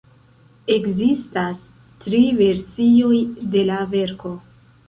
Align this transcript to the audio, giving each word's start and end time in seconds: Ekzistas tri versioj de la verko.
Ekzistas 0.75 1.61
tri 2.05 2.23
versioj 2.41 3.21
de 3.57 3.65
la 3.71 3.81
verko. 3.97 4.35